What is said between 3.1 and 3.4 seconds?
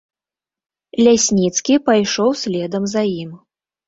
ім.